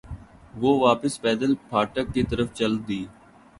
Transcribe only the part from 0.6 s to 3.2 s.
وہ واپس پیدل پھاٹک کی طرف چل دی۔